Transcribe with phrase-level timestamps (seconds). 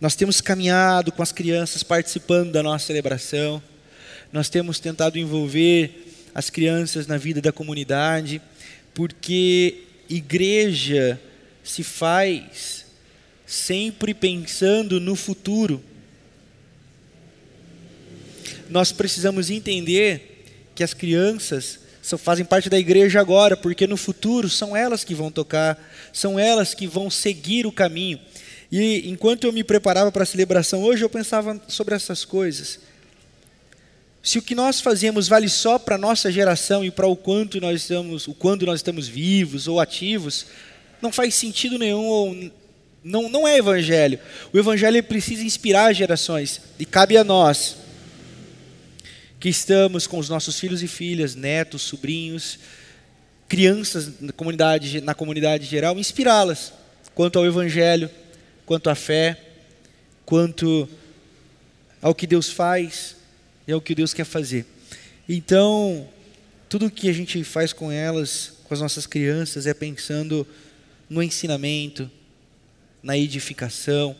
[0.00, 3.62] Nós temos caminhado com as crianças participando da nossa celebração,
[4.32, 8.40] nós temos tentado envolver as crianças na vida da comunidade,
[8.94, 11.20] porque igreja
[11.62, 12.86] se faz
[13.44, 15.82] sempre pensando no futuro.
[18.70, 24.48] Nós precisamos entender que as crianças só fazem parte da igreja agora, porque no futuro
[24.48, 25.78] são elas que vão tocar,
[26.10, 28.18] são elas que vão seguir o caminho.
[28.70, 32.78] E enquanto eu me preparava para a celebração hoje, eu pensava sobre essas coisas.
[34.22, 37.60] Se o que nós fazemos vale só para a nossa geração e para o quanto
[37.60, 40.46] nós estamos, o quando nós estamos vivos ou ativos,
[41.00, 42.50] não faz sentido nenhum ou
[43.02, 44.18] não, não é evangelho.
[44.52, 47.76] O evangelho precisa inspirar gerações e cabe a nós
[49.40, 52.58] que estamos com os nossos filhos e filhas, netos, sobrinhos,
[53.48, 56.74] crianças na comunidade, na comunidade geral, inspirá-las
[57.14, 58.10] quanto ao evangelho,
[58.70, 59.36] quanto à fé,
[60.24, 60.88] quanto
[62.00, 63.16] ao que Deus faz
[63.66, 64.64] e ao que Deus quer fazer.
[65.28, 66.08] Então,
[66.68, 70.46] tudo que a gente faz com elas, com as nossas crianças, é pensando
[71.08, 72.08] no ensinamento,
[73.02, 74.14] na edificação,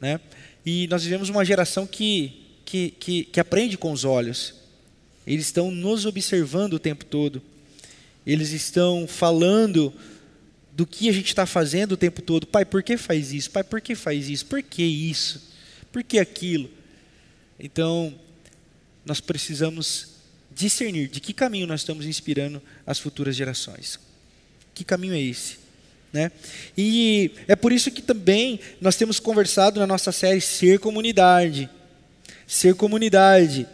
[0.00, 0.20] né?
[0.64, 4.54] E nós vivemos uma geração que que, que, que aprende com os olhos.
[5.26, 7.42] Eles estão nos observando o tempo todo.
[8.24, 9.92] Eles estão falando
[10.76, 12.46] do que a gente está fazendo o tempo todo.
[12.46, 13.50] Pai, por que faz isso?
[13.50, 14.44] Pai, por que faz isso?
[14.46, 15.50] Por que isso?
[15.90, 16.70] Por que aquilo?
[17.58, 18.14] Então,
[19.04, 20.08] nós precisamos
[20.54, 23.98] discernir de que caminho nós estamos inspirando as futuras gerações.
[24.74, 25.56] Que caminho é esse?
[26.12, 26.30] Né?
[26.76, 31.68] E é por isso que também nós temos conversado na nossa série Ser Comunidade
[32.46, 33.66] ser comunidade.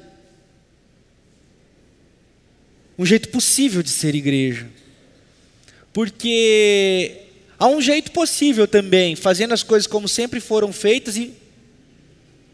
[2.98, 4.68] Um jeito possível de ser igreja.
[5.92, 7.26] Porque
[7.58, 11.34] há um jeito possível também, fazendo as coisas como sempre foram feitas e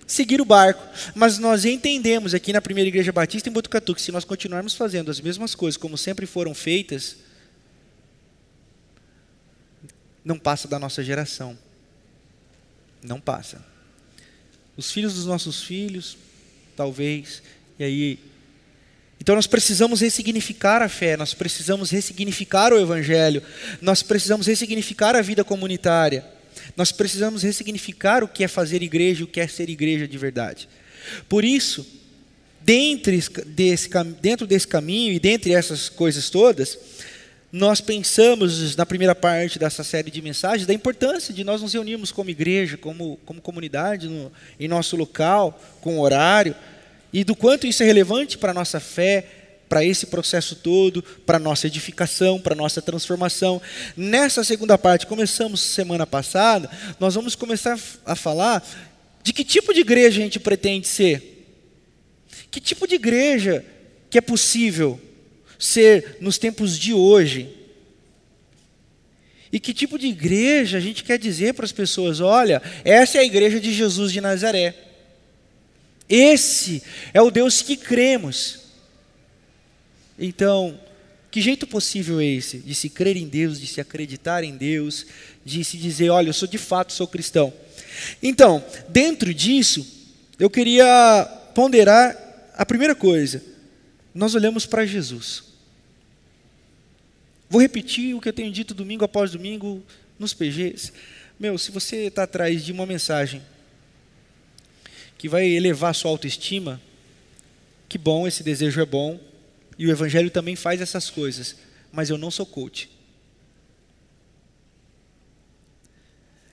[0.06, 0.82] seguir o barco.
[1.14, 5.10] Mas nós entendemos aqui na primeira igreja batista em Botucatu que se nós continuarmos fazendo
[5.10, 7.16] as mesmas coisas como sempre foram feitas,
[10.24, 11.56] não passa da nossa geração.
[13.02, 13.64] Não passa
[14.78, 16.16] os filhos dos nossos filhos,
[16.76, 17.42] talvez,
[17.80, 18.27] e aí.
[19.20, 23.42] Então nós precisamos ressignificar a fé, nós precisamos ressignificar o Evangelho,
[23.80, 26.24] nós precisamos ressignificar a vida comunitária,
[26.76, 30.16] nós precisamos ressignificar o que é fazer igreja e o que é ser igreja de
[30.16, 30.68] verdade.
[31.28, 31.86] Por isso,
[32.60, 33.12] dentro
[33.46, 33.88] desse,
[34.20, 36.78] dentro desse caminho e dentre essas coisas todas,
[37.50, 42.12] nós pensamos na primeira parte dessa série de mensagens da importância de nós nos reunirmos
[42.12, 44.30] como igreja, como, como comunidade, no,
[44.60, 46.54] em nosso local, com horário,
[47.12, 49.26] e do quanto isso é relevante para a nossa fé,
[49.68, 53.60] para esse processo todo, para a nossa edificação, para a nossa transformação.
[53.96, 58.66] Nessa segunda parte, começamos semana passada, nós vamos começar a falar
[59.22, 61.46] de que tipo de igreja a gente pretende ser.
[62.50, 63.64] Que tipo de igreja
[64.08, 64.98] que é possível
[65.58, 67.54] ser nos tempos de hoje?
[69.52, 72.20] E que tipo de igreja a gente quer dizer para as pessoas?
[72.20, 74.87] Olha, essa é a igreja de Jesus de Nazaré.
[76.08, 76.82] Esse
[77.12, 78.60] é o Deus que cremos.
[80.18, 80.78] Então,
[81.30, 85.06] que jeito possível é esse de se crer em Deus, de se acreditar em Deus,
[85.44, 87.52] de se dizer, olha, eu sou de fato sou cristão.
[88.22, 89.86] Então, dentro disso,
[90.38, 91.24] eu queria
[91.54, 92.16] ponderar
[92.54, 93.42] a primeira coisa.
[94.14, 95.44] Nós olhamos para Jesus.
[97.50, 99.82] Vou repetir o que eu tenho dito domingo após domingo
[100.18, 100.92] nos PGs.
[101.38, 103.42] Meu, se você está atrás de uma mensagem
[105.18, 106.80] que vai elevar a sua autoestima,
[107.88, 109.18] que bom, esse desejo é bom,
[109.76, 111.56] e o Evangelho também faz essas coisas,
[111.92, 112.88] mas eu não sou coach.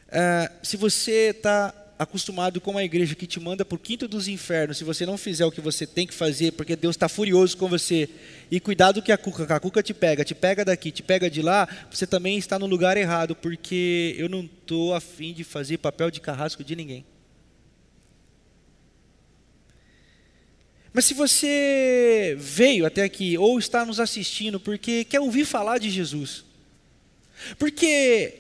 [0.07, 4.77] Uh, se você está acostumado com uma igreja que te manda por quinto dos infernos,
[4.77, 7.69] se você não fizer o que você tem que fazer, porque Deus está furioso com
[7.69, 8.09] você,
[8.49, 11.41] e cuidado que a cuca, a cuca te pega, te pega daqui, te pega de
[11.41, 16.11] lá, você também está no lugar errado, porque eu não estou afim de fazer papel
[16.11, 17.05] de carrasco de ninguém.
[20.95, 25.89] Mas se você veio até aqui, ou está nos assistindo, porque quer ouvir falar de
[25.89, 26.45] Jesus,
[27.59, 28.33] porque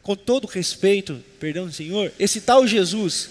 [0.00, 3.30] com todo respeito, perdão, Senhor, esse tal Jesus,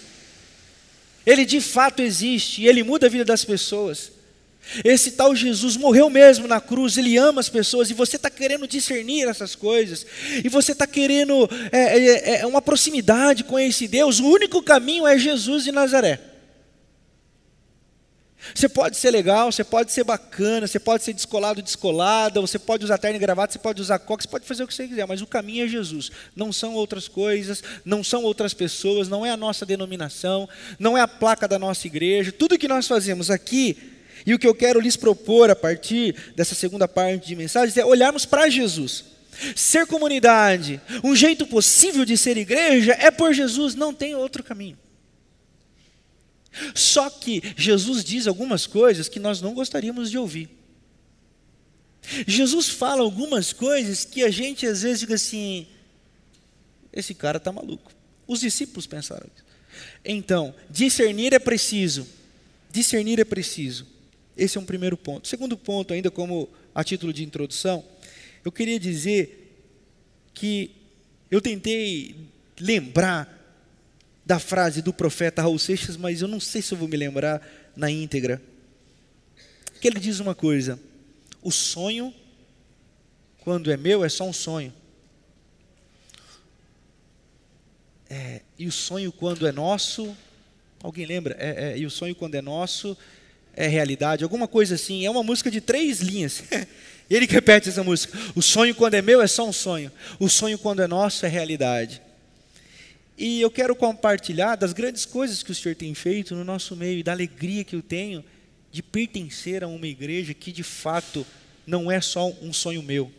[1.26, 4.12] ele de fato existe ele muda a vida das pessoas.
[4.84, 8.68] Esse tal Jesus morreu mesmo na cruz, ele ama as pessoas e você está querendo
[8.68, 10.06] discernir essas coisas,
[10.44, 14.20] e você está querendo é, é, é, uma proximidade com esse Deus.
[14.20, 16.29] O único caminho é Jesus de Nazaré.
[18.56, 22.86] Você pode ser legal, você pode ser bacana, você pode ser descolado, descolada, você pode
[22.86, 25.06] usar terno e gravata, você pode usar coque, você pode fazer o que você quiser,
[25.06, 26.10] mas o caminho é Jesus.
[26.36, 30.48] Não são outras coisas, não são outras pessoas, não é a nossa denominação,
[30.80, 32.32] não é a placa da nossa igreja.
[32.32, 33.78] Tudo que nós fazemos aqui
[34.26, 37.86] e o que eu quero lhes propor a partir dessa segunda parte de mensagens é
[37.86, 39.06] olharmos para Jesus.
[39.56, 44.78] Ser comunidade, um jeito possível de ser igreja é por Jesus, não tem outro caminho.
[46.74, 50.50] Só que Jesus diz algumas coisas que nós não gostaríamos de ouvir.
[52.28, 55.68] Jesus fala algumas coisas que a gente às vezes fica assim:
[56.92, 57.92] esse cara está maluco.
[58.28, 59.46] Os discípulos pensaram isso.
[60.04, 62.08] Então, discernir é preciso.
[62.72, 63.86] Discernir é preciso.
[64.36, 65.28] Esse é um primeiro ponto.
[65.28, 67.84] Segundo ponto, ainda como a título de introdução,
[68.44, 69.54] eu queria dizer
[70.34, 70.72] que
[71.30, 72.16] eu tentei
[72.60, 73.39] lembrar
[74.30, 77.42] da frase do profeta Raul Seixas, mas eu não sei se eu vou me lembrar
[77.76, 78.40] na íntegra.
[79.82, 80.80] Que ele diz uma coisa:
[81.42, 82.14] o sonho,
[83.40, 84.72] quando é meu, é só um sonho.
[88.08, 90.16] É, e o sonho, quando é nosso,
[90.84, 91.36] alguém lembra?
[91.40, 92.96] É, é, e o sonho, quando é nosso,
[93.56, 94.24] é realidade.
[94.24, 95.08] Alguma coisa assim.
[95.08, 96.44] É uma música de três linhas.
[97.10, 99.92] ele repete essa música: o sonho, quando é meu, é só um sonho.
[100.20, 102.00] O sonho, quando é nosso, é realidade.
[103.20, 107.00] E eu quero compartilhar das grandes coisas que o Senhor tem feito no nosso meio
[107.00, 108.24] e da alegria que eu tenho
[108.72, 111.28] de pertencer a uma igreja que de fato
[111.68, 113.12] não é só um sonho meu,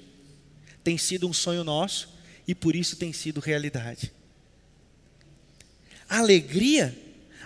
[0.82, 2.08] tem sido um sonho nosso
[2.48, 4.10] e por isso tem sido realidade.
[6.08, 6.96] A alegria,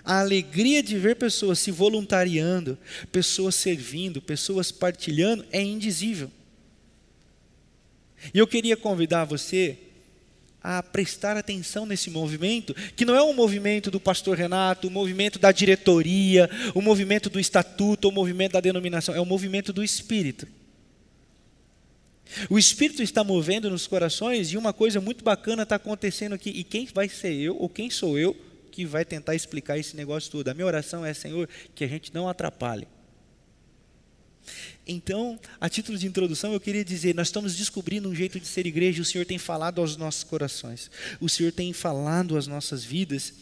[0.04, 2.78] a alegria de ver pessoas se voluntariando,
[3.10, 6.30] pessoas servindo, pessoas partilhando é indizível.
[8.32, 9.76] E eu queria convidar você
[10.64, 14.92] a prestar atenção nesse movimento, que não é um movimento do pastor Renato, o um
[14.94, 19.26] movimento da diretoria, o um movimento do estatuto, o um movimento da denominação, é o
[19.26, 20.48] movimento do Espírito.
[22.48, 26.48] O Espírito está movendo nos corações e uma coisa muito bacana está acontecendo aqui.
[26.48, 28.34] E quem vai ser eu, ou quem sou eu,
[28.72, 30.48] que vai tentar explicar esse negócio todo?
[30.48, 32.88] A minha oração é, Senhor, que a gente não atrapalhe.
[34.86, 38.66] Então, a título de introdução, eu queria dizer: nós estamos descobrindo um jeito de ser
[38.66, 40.90] igreja, o Senhor tem falado aos nossos corações,
[41.20, 43.32] o Senhor tem falado às nossas vidas,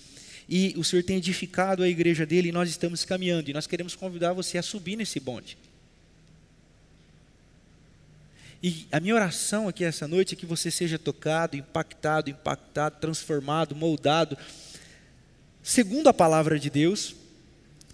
[0.48, 3.96] e o Senhor tem edificado a igreja dele, e nós estamos caminhando, e nós queremos
[3.96, 5.58] convidar você a subir nesse bonde.
[8.62, 13.74] E a minha oração aqui essa noite é que você seja tocado, impactado, impactado, transformado,
[13.74, 14.38] moldado,
[15.60, 17.16] segundo a palavra de Deus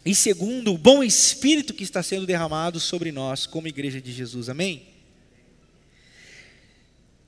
[0.04, 4.48] e segundo o bom espírito que está sendo derramado sobre nós como igreja de Jesus.
[4.48, 4.86] Amém?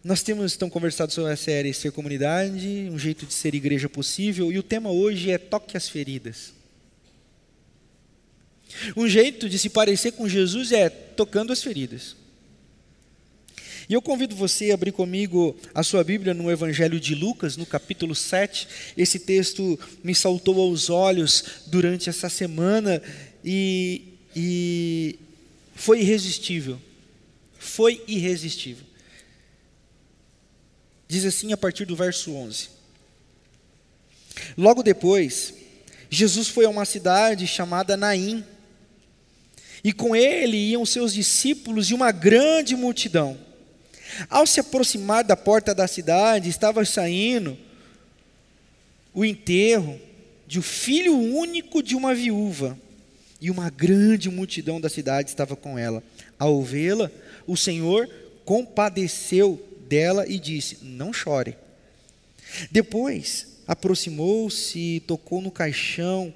[0.03, 4.51] Nós temos então conversado sobre a série Ser Comunidade, um jeito de ser igreja possível,
[4.51, 6.55] e o tema hoje é Toque as Feridas.
[8.97, 12.17] Um jeito de se parecer com Jesus é tocando as feridas.
[13.91, 17.67] E eu convido você a abrir comigo a sua Bíblia no Evangelho de Lucas, no
[17.67, 18.69] capítulo 7.
[18.97, 23.03] Esse texto me saltou aos olhos durante essa semana
[23.45, 25.19] e, e
[25.75, 26.81] foi irresistível.
[27.59, 28.85] Foi irresistível.
[31.09, 32.69] Diz assim a partir do verso 11:
[34.57, 35.53] Logo depois,
[36.09, 38.45] Jesus foi a uma cidade chamada Naim,
[39.83, 43.50] e com ele iam seus discípulos e uma grande multidão.
[44.29, 47.57] Ao se aproximar da porta da cidade, estava saindo
[49.13, 50.01] o enterro
[50.47, 52.79] de um filho único de uma viúva,
[53.41, 56.03] e uma grande multidão da cidade estava com ela.
[56.39, 57.11] Ao vê-la,
[57.47, 58.09] o Senhor
[58.45, 61.57] compadeceu dela e disse: Não chore.
[62.71, 66.35] Depois aproximou-se, tocou no caixão,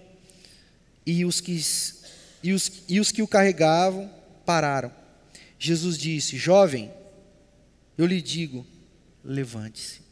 [1.05, 1.61] e os que,
[2.43, 4.11] e os, e os que o carregavam
[4.47, 4.91] pararam.
[5.59, 6.91] Jesus disse: Jovem,
[7.97, 8.67] eu lhe digo:
[9.25, 10.03] levante-se.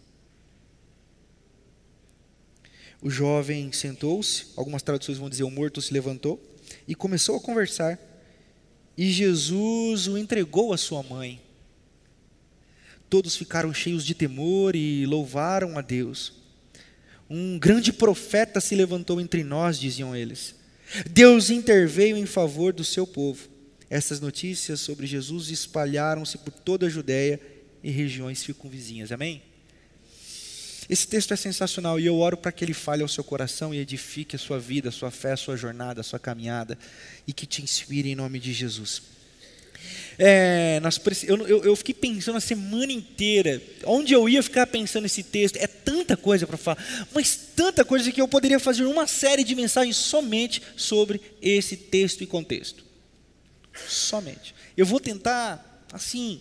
[3.00, 6.40] O jovem sentou-se, algumas traduções vão dizer o morto se levantou,
[6.86, 7.98] e começou a conversar.
[8.96, 11.40] E Jesus o entregou à sua mãe.
[13.10, 16.32] Todos ficaram cheios de temor e louvaram a Deus.
[17.28, 20.54] Um grande profeta se levantou entre nós, diziam eles.
[21.10, 23.48] Deus interveio em favor do seu povo.
[23.90, 27.40] Essas notícias sobre Jesus espalharam-se por toda a Judéia
[27.82, 29.12] e regiões circunvizinhas.
[29.12, 29.42] Amém?
[30.88, 33.78] Esse texto é sensacional e eu oro para que ele fale ao seu coração e
[33.78, 36.76] edifique a sua vida, a sua fé, a sua jornada, a sua caminhada
[37.26, 39.02] e que te inspire em nome de Jesus.
[40.18, 45.06] É, nós, eu, eu, eu, fiquei pensando a semana inteira, onde eu ia ficar pensando
[45.06, 49.06] esse texto, é tanta coisa para falar, mas tanta coisa que eu poderia fazer uma
[49.06, 52.84] série de mensagens somente sobre esse texto e contexto.
[53.88, 54.54] Somente.
[54.76, 56.40] Eu vou tentar, assim,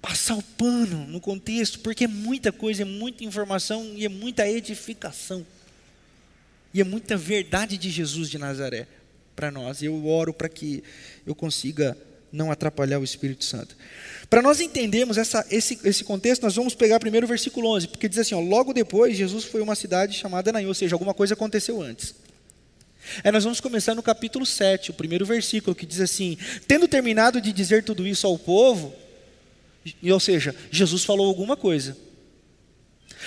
[0.00, 4.48] passar o pano no contexto, porque é muita coisa, é muita informação e é muita
[4.48, 5.46] edificação.
[6.72, 8.86] E é muita verdade de Jesus de Nazaré
[9.34, 9.82] para nós.
[9.82, 10.82] Eu oro para que
[11.26, 11.96] eu consiga
[12.32, 13.76] não atrapalhar o Espírito Santo.
[14.28, 18.08] Para nós entendermos essa, esse, esse contexto, nós vamos pegar primeiro o versículo 11, porque
[18.08, 21.12] diz assim: ó, logo depois Jesus foi a uma cidade chamada Naim, ou seja, alguma
[21.12, 22.14] coisa aconteceu antes.
[23.24, 26.38] Aí nós vamos começar no capítulo 7, o primeiro versículo, que diz assim:
[26.68, 28.94] Tendo terminado de dizer tudo isso ao povo,
[30.10, 31.96] ou seja, Jesus falou alguma coisa.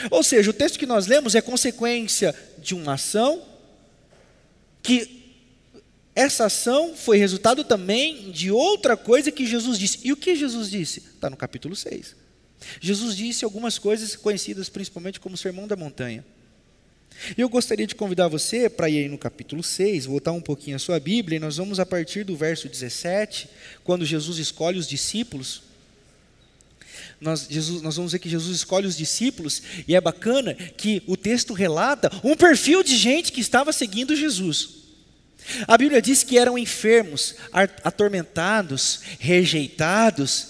[0.09, 3.43] Ou seja, o texto que nós lemos é consequência de uma ação
[4.81, 5.23] que
[6.15, 9.99] essa ação foi resultado também de outra coisa que Jesus disse.
[10.03, 10.99] E o que Jesus disse?
[10.99, 12.15] Está no capítulo 6.
[12.79, 16.23] Jesus disse algumas coisas conhecidas principalmente como Sermão da Montanha.
[17.37, 20.79] Eu gostaria de convidar você para ir aí no capítulo 6, voltar um pouquinho a
[20.79, 23.49] sua Bíblia, e nós vamos a partir do verso 17,
[23.83, 25.61] quando Jesus escolhe os discípulos.
[27.23, 31.15] Nós, Jesus, nós vamos ver que Jesus escolhe os discípulos, e é bacana que o
[31.15, 34.83] texto relata um perfil de gente que estava seguindo Jesus.
[35.65, 37.35] A Bíblia diz que eram enfermos,
[37.83, 40.49] atormentados, rejeitados,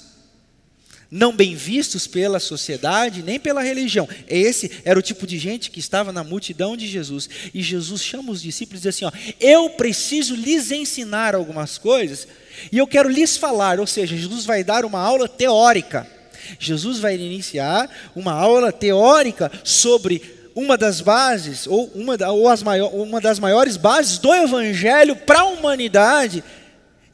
[1.12, 4.10] não bem vistos pela sociedade, nem pela religião.
[4.28, 7.30] Esse era o tipo de gente que estava na multidão de Jesus.
[7.54, 12.28] E Jesus chama os discípulos e diz assim: ó, Eu preciso lhes ensinar algumas coisas,
[12.72, 13.80] e eu quero lhes falar.
[13.80, 16.23] Ou seja, Jesus vai dar uma aula teórica.
[16.60, 20.22] Jesus vai iniciar uma aula teórica sobre
[20.56, 25.40] uma das bases, ou uma, ou as maior, uma das maiores bases do Evangelho para
[25.40, 26.44] a humanidade,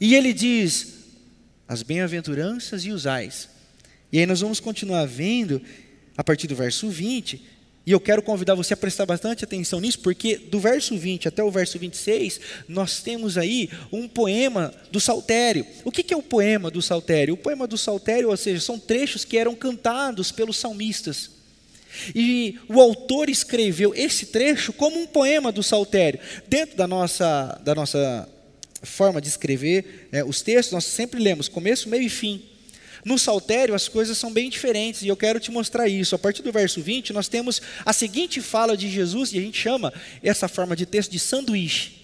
[0.00, 0.94] e ele diz:
[1.66, 3.48] as bem-aventuranças e os ais.
[4.12, 5.62] E aí nós vamos continuar vendo,
[6.16, 7.42] a partir do verso 20,
[7.86, 11.42] e eu quero convidar você a prestar bastante atenção nisso, porque do verso 20 até
[11.42, 15.66] o verso 26, nós temos aí um poema do Saltério.
[15.84, 17.34] O que é o poema do Saltério?
[17.34, 21.30] O poema do Saltério, ou seja, são trechos que eram cantados pelos salmistas.
[22.14, 26.20] E o autor escreveu esse trecho como um poema do Saltério.
[26.46, 28.28] Dentro da nossa, da nossa
[28.82, 32.49] forma de escrever é, os textos, nós sempre lemos começo, meio e fim.
[33.04, 36.14] No Saltério as coisas são bem diferentes e eu quero te mostrar isso.
[36.14, 39.58] A partir do verso 20, nós temos a seguinte fala de Jesus e a gente
[39.58, 39.92] chama
[40.22, 42.00] essa forma de texto de sanduíche.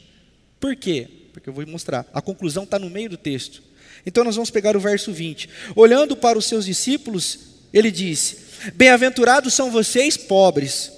[0.59, 1.09] Por quê?
[1.33, 2.07] Porque eu vou mostrar.
[2.13, 3.63] A conclusão está no meio do texto.
[4.05, 5.49] Então nós vamos pegar o verso 20.
[5.75, 7.39] Olhando para os seus discípulos,
[7.73, 8.39] ele disse:
[8.75, 10.93] Bem-aventurados são vocês pobres,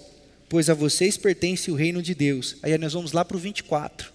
[0.49, 2.57] pois a vocês pertence o reino de Deus.
[2.63, 4.13] Aí nós vamos lá para o 24.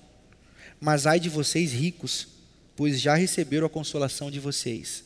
[0.80, 2.28] Mas ai de vocês ricos,
[2.76, 5.04] pois já receberam a consolação de vocês.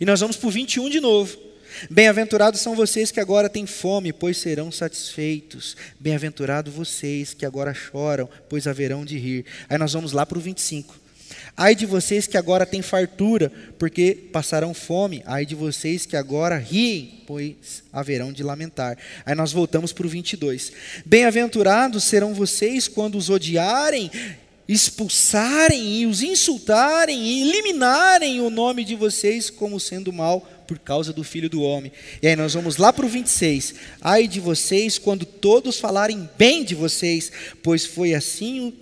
[0.00, 1.36] E nós vamos para o 21 de novo.
[1.90, 5.76] Bem-aventurados são vocês que agora têm fome, pois serão satisfeitos.
[5.98, 9.44] Bem-aventurados vocês que agora choram, pois haverão de rir.
[9.68, 11.04] Aí nós vamos lá para o 25.
[11.56, 15.22] Ai de vocês que agora têm fartura, porque passarão fome.
[15.24, 18.98] Ai de vocês que agora riem, pois haverão de lamentar.
[19.24, 20.72] Aí nós voltamos para o 22.
[21.04, 24.10] Bem-aventurados serão vocês quando os odiarem,
[24.68, 31.12] expulsarem e os insultarem e eliminarem o nome de vocês como sendo mal por causa
[31.12, 31.92] do filho do homem.
[32.22, 33.74] E aí nós vamos lá para o 26.
[34.00, 37.30] Ai de vocês quando todos falarem bem de vocês,
[37.62, 38.74] pois foi assim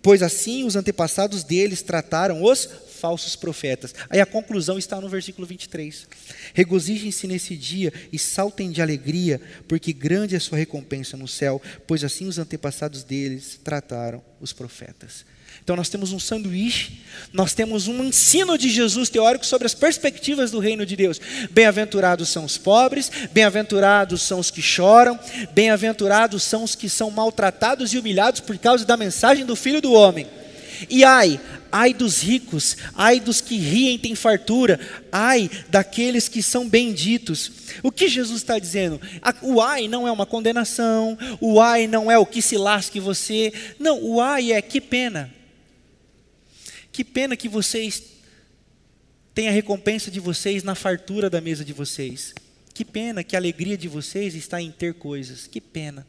[0.00, 2.68] pois assim os antepassados deles trataram os
[2.98, 3.94] falsos profetas.
[4.10, 6.06] Aí a conclusão está no versículo 23.
[6.52, 12.04] Regozijem-se nesse dia e saltem de alegria, porque grande é sua recompensa no céu, pois
[12.04, 15.24] assim os antepassados deles trataram os profetas.
[15.62, 20.50] Então nós temos um sanduíche, nós temos um ensino de Jesus teórico sobre as perspectivas
[20.50, 21.20] do reino de Deus.
[21.50, 25.18] Bem-aventurados são os pobres, bem-aventurados são os que choram,
[25.52, 29.92] bem-aventurados são os que são maltratados e humilhados por causa da mensagem do Filho do
[29.92, 30.26] Homem.
[30.88, 31.40] E ai,
[31.72, 34.78] ai dos ricos, ai dos que riem têm fartura,
[35.10, 37.50] ai daqueles que são benditos.
[37.82, 39.00] O que Jesus está dizendo?
[39.42, 43.52] O ai não é uma condenação, o ai não é o que se lasque você,
[43.78, 45.32] não, o ai é que pena.
[46.92, 48.02] Que pena que vocês
[49.34, 52.34] têm a recompensa de vocês na fartura da mesa de vocês.
[52.74, 55.46] Que pena que a alegria de vocês está em ter coisas.
[55.46, 56.06] Que pena.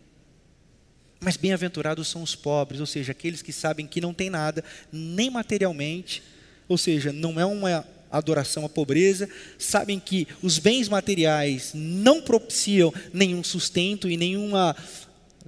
[1.20, 5.30] Mas bem-aventurados são os pobres, ou seja, aqueles que sabem que não têm nada, nem
[5.30, 6.24] materialmente,
[6.68, 12.94] ou seja, não é uma adoração à pobreza, sabem que os bens materiais não propiciam
[13.14, 14.76] nenhum sustento e nenhuma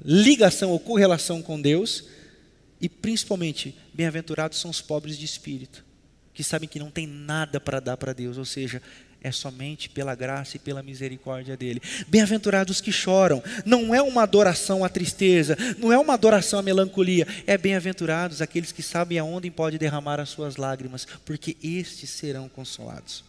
[0.03, 2.05] ligação ou correlação com Deus,
[2.79, 5.85] e principalmente, bem-aventurados são os pobres de espírito,
[6.33, 8.81] que sabem que não tem nada para dar para Deus, ou seja,
[9.23, 11.81] é somente pela graça e pela misericórdia dele.
[12.07, 17.27] Bem-aventurados que choram, não é uma adoração à tristeza, não é uma adoração à melancolia,
[17.45, 23.23] é bem-aventurados aqueles que sabem aonde pode derramar as suas lágrimas, porque estes serão consolados.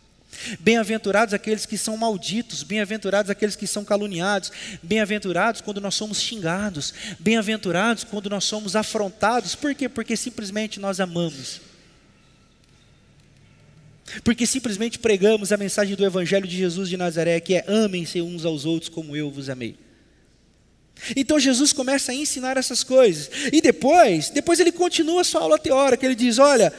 [0.59, 4.51] Bem-aventurados aqueles que são malditos, bem-aventurados aqueles que são caluniados,
[4.83, 9.91] bem-aventurados quando nós somos xingados, bem-aventurados quando nós somos afrontados, por quê?
[9.91, 11.72] Porque simplesmente nós amamos
[14.25, 18.45] porque simplesmente pregamos a mensagem do Evangelho de Jesus de Nazaré, que é amem-se uns
[18.45, 19.77] aos outros como eu vos amei.
[21.17, 23.31] Então Jesus começa a ensinar essas coisas.
[23.53, 26.73] E depois, depois ele continua a sua aula teórica, ele diz: olha,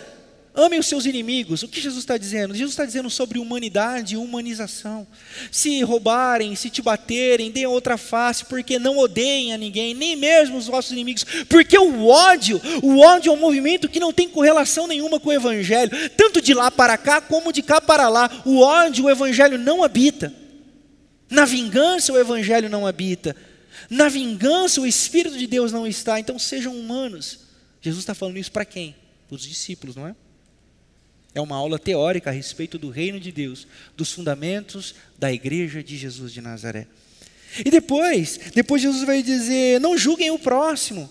[0.55, 1.63] Amem os seus inimigos.
[1.63, 2.53] O que Jesus está dizendo?
[2.53, 5.07] Jesus está dizendo sobre humanidade e humanização.
[5.51, 10.55] Se roubarem, se te baterem, deem outra face, porque não odeiem a ninguém, nem mesmo
[10.57, 11.23] os vossos inimigos.
[11.49, 15.33] Porque o ódio, o ódio é um movimento que não tem correlação nenhuma com o
[15.33, 18.29] Evangelho, tanto de lá para cá como de cá para lá.
[18.45, 20.31] O ódio, o Evangelho não habita.
[21.31, 23.35] Na vingança, o Evangelho não habita.
[23.89, 26.19] Na vingança, o Espírito de Deus não está.
[26.19, 27.39] Então sejam humanos.
[27.81, 28.95] Jesus está falando isso para quem?
[29.27, 30.15] Para os discípulos, não é?
[31.35, 35.97] É uma aula teórica a respeito do reino de Deus, dos fundamentos da igreja de
[35.97, 36.87] Jesus de Nazaré.
[37.59, 41.09] E depois, depois Jesus vai dizer: não julguem o próximo.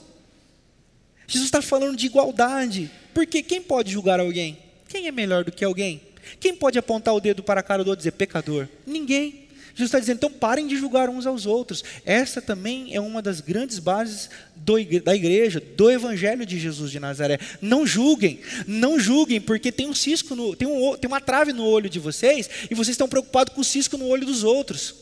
[1.26, 4.59] Jesus está falando de igualdade, porque quem pode julgar alguém?
[4.88, 6.00] Quem é melhor do que alguém?
[6.38, 8.69] Quem pode apontar o dedo para a cara do outro e dizer pecador?
[8.87, 9.42] Ninguém.
[9.75, 11.83] Jesus está dizendo, então parem de julgar uns aos outros.
[12.05, 17.00] Essa também é uma das grandes bases do, da igreja, do evangelho de Jesus de
[17.00, 17.38] Nazaré.
[17.61, 21.64] Não julguem, não julguem, porque tem um cisco, no, tem, um, tem uma trave no
[21.64, 24.95] olho de vocês e vocês estão preocupados com o cisco no olho dos outros.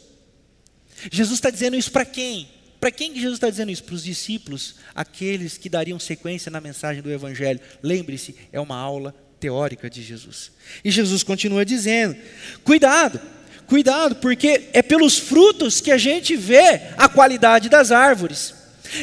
[1.10, 2.48] Jesus está dizendo isso para quem?
[2.78, 3.84] Para quem que Jesus está dizendo isso?
[3.84, 7.60] Para os discípulos, aqueles que dariam sequência na mensagem do Evangelho.
[7.82, 10.50] Lembre-se, é uma aula teórica de Jesus.
[10.82, 12.16] E Jesus continua dizendo:
[12.64, 13.20] cuidado,
[13.70, 18.52] Cuidado, porque é pelos frutos que a gente vê a qualidade das árvores.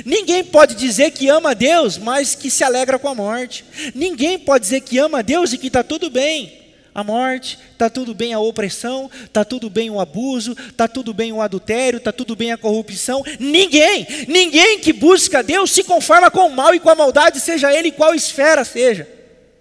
[0.04, 3.64] Ninguém pode dizer que ama a Deus, mas que se alegra com a morte.
[3.96, 6.52] Ninguém pode dizer que ama a Deus e que está tudo bem.
[6.94, 11.32] A morte, está tudo bem a opressão, está tudo bem o abuso, está tudo bem
[11.32, 13.24] o adultério, está tudo bem a corrupção.
[13.40, 17.74] Ninguém, ninguém que busca Deus se conforma com o mal e com a maldade, seja
[17.74, 19.08] ele qual esfera seja.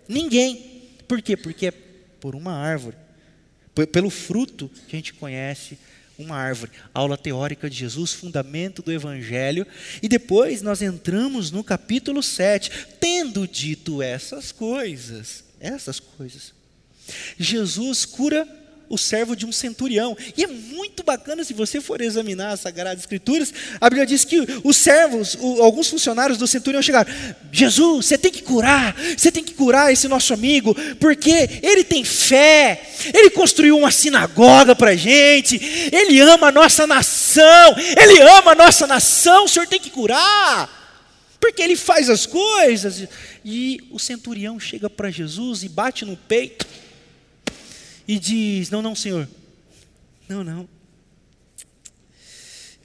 [0.09, 0.83] Ninguém.
[1.07, 1.37] Por quê?
[1.37, 1.73] Porque é
[2.19, 3.06] por uma árvore
[3.85, 5.79] pelo fruto que a gente conhece
[6.19, 6.73] uma árvore.
[6.95, 9.67] Aula teórica de Jesus, fundamento do Evangelho.
[10.03, 12.71] E depois nós entramos no capítulo 7.
[12.99, 16.55] Tendo dito essas coisas, essas coisas,
[17.39, 18.49] Jesus cura
[18.89, 20.17] o servo de um centurião.
[20.37, 23.53] E é muito bacana se você for examinar as Sagradas Escrituras.
[23.81, 27.13] A Bíblia diz que os servos, o, alguns funcionários do centurião chegaram:
[27.53, 32.05] Jesus, você tem que curar, você tem que curar esse nosso amigo, porque ele tem
[32.05, 35.61] fé, ele construiu uma sinagoga para gente,
[35.93, 40.75] ele ama a nossa nação, ele ama a nossa nação, o senhor tem que curar.
[41.39, 43.07] Porque ele faz as coisas.
[43.45, 46.67] E o centurião chega para Jesus e bate no peito
[48.07, 49.29] e diz: Não, não, Senhor,
[50.29, 50.69] não, não.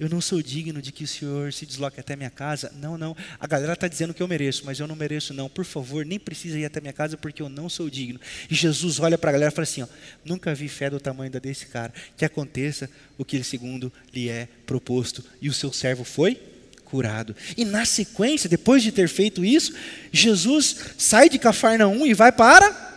[0.02, 2.72] Eu não sou digno de que o Senhor se desloque até minha casa.
[2.76, 3.16] Não, não.
[3.40, 5.48] A galera está dizendo que eu mereço, mas eu não mereço, não.
[5.48, 8.20] Por favor, nem precisa ir até minha casa porque eu não sou digno.
[8.50, 9.88] E Jesus olha para a galera e fala assim: ó,
[10.26, 11.94] Nunca vi fé do tamanho da desse cara.
[12.18, 15.24] Que aconteça o que segundo lhe é proposto.
[15.40, 16.42] E o seu servo foi
[16.84, 17.36] curado.
[17.56, 19.72] E na sequência, depois de ter feito isso,
[20.12, 22.91] Jesus sai de Cafarnaum e vai para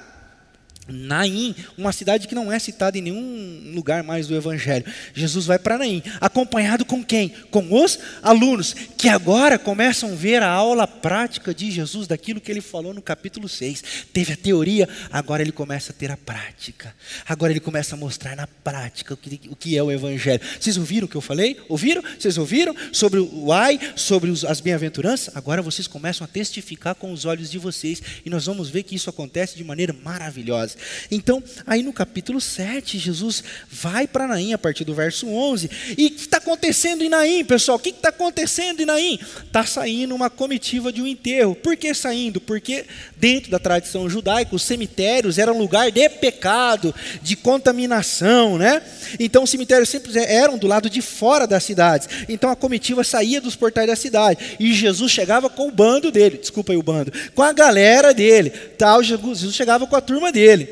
[0.87, 4.85] Naim, uma cidade que não é citada em nenhum lugar mais do Evangelho.
[5.15, 7.31] Jesus vai para Naim, acompanhado com quem?
[7.51, 12.51] Com os alunos, que agora começam a ver a aula prática de Jesus, daquilo que
[12.51, 13.83] ele falou no capítulo 6.
[14.13, 16.95] Teve a teoria, agora ele começa a ter a prática.
[17.27, 20.41] Agora ele começa a mostrar na prática o que, o que é o Evangelho.
[20.61, 21.61] Vocês ouviram o que eu falei?
[21.69, 22.03] Ouviram?
[22.19, 22.75] Vocês ouviram?
[22.93, 25.35] Sobre o ai, sobre os, as bem-aventuranças?
[25.35, 28.95] Agora vocês começam a testificar com os olhos de vocês, e nós vamos ver que
[28.95, 30.74] isso acontece de maneira maravilhosa.
[31.11, 35.71] Então, aí no capítulo 7, Jesus vai para Naim a partir do verso 11.
[35.97, 37.77] E o que está acontecendo em Naim, pessoal?
[37.77, 39.19] O que está acontecendo em Naim?
[39.45, 41.55] Está saindo uma comitiva de um enterro.
[41.55, 42.41] Por que saindo?
[42.41, 42.85] Porque
[43.17, 48.83] dentro da tradição judaica, os cemitérios eram lugar de pecado, de contaminação, né?
[49.19, 52.09] Então, os cemitérios sempre eram do lado de fora das cidades.
[52.29, 54.57] Então, a comitiva saía dos portais da cidade.
[54.59, 58.51] E Jesus chegava com o bando dele, desculpa aí o bando, com a galera dele.
[58.51, 60.64] Tal, Jesus chegava com a turma dele.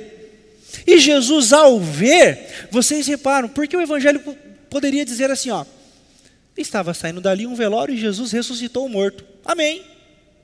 [0.86, 4.20] E Jesus, ao ver, vocês reparam, porque o Evangelho
[4.70, 5.64] poderia dizer assim: ó,
[6.56, 9.24] estava saindo dali um velório e Jesus ressuscitou o morto.
[9.44, 9.84] Amém.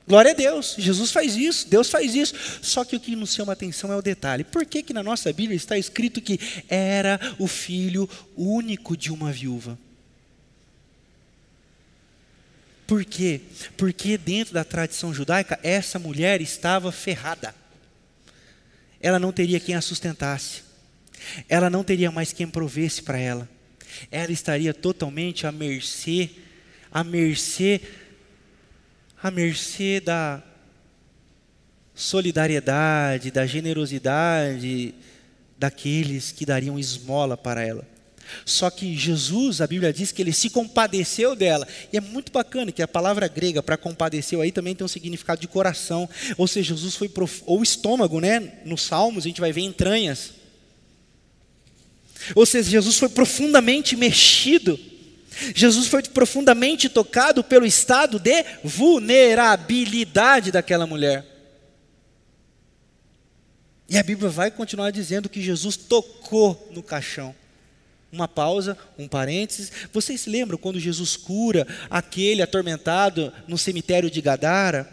[0.06, 2.34] Glória a Deus, Jesus faz isso, Deus faz isso.
[2.62, 4.42] Só que o que nos chama atenção é o detalhe.
[4.42, 9.30] Por que, que na nossa Bíblia está escrito que era o filho único de uma
[9.30, 9.78] viúva?
[12.86, 13.42] Por quê?
[13.76, 17.54] Porque dentro da tradição judaica, essa mulher estava ferrada.
[19.00, 20.62] Ela não teria quem a sustentasse.
[21.48, 23.48] Ela não teria mais quem provesse para ela.
[24.10, 26.30] Ela estaria totalmente à mercê,
[26.90, 27.80] à mercê
[29.22, 30.42] à mercê da
[31.94, 34.94] solidariedade, da generosidade
[35.58, 37.84] daqueles que dariam esmola para ela.
[38.44, 41.66] Só que Jesus, a Bíblia diz que ele se compadeceu dela.
[41.92, 45.40] E é muito bacana que a palavra grega para compadeceu aí também tem um significado
[45.40, 46.08] de coração.
[46.36, 47.42] Ou seja, Jesus foi prof...
[47.46, 48.58] ou estômago, né?
[48.64, 50.32] Nos Salmos a gente vai ver entranhas.
[52.34, 54.78] Ou seja, Jesus foi profundamente mexido
[55.54, 61.24] Jesus foi profundamente tocado pelo estado de vulnerabilidade daquela mulher.
[63.88, 67.34] E a Bíblia vai continuar dizendo que Jesus tocou no caixão.
[68.10, 69.70] Uma pausa, um parênteses.
[69.92, 74.88] Vocês lembram quando Jesus cura aquele atormentado no cemitério de Gadara?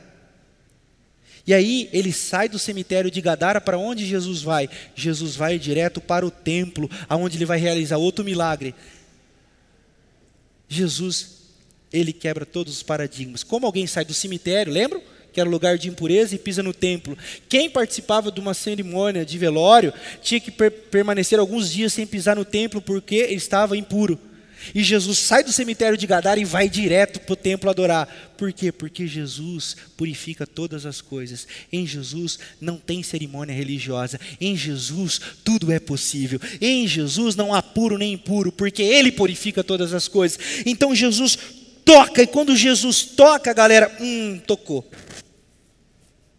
[1.47, 4.67] E aí ele sai do cemitério de Gadara para onde Jesus vai?
[4.95, 8.73] Jesus vai direto para o templo, aonde ele vai realizar outro milagre.
[10.67, 11.35] Jesus,
[11.93, 13.43] ele quebra todos os paradigmas.
[13.43, 15.01] Como alguém sai do cemitério, lembram?
[15.35, 17.17] Que era lugar de impureza e pisa no templo.
[17.49, 22.37] Quem participava de uma cerimônia de velório tinha que per permanecer alguns dias sem pisar
[22.37, 24.17] no templo porque estava impuro.
[24.73, 28.07] E Jesus sai do cemitério de Gadara e vai direto para o templo adorar.
[28.37, 28.71] Por quê?
[28.71, 31.45] Porque Jesus purifica todas as coisas.
[31.69, 34.17] Em Jesus não tem cerimônia religiosa.
[34.39, 36.39] Em Jesus tudo é possível.
[36.61, 40.39] Em Jesus não há puro nem impuro, porque Ele purifica todas as coisas.
[40.65, 41.37] Então Jesus
[41.85, 44.89] toca, e quando Jesus toca, galera, hum, tocou.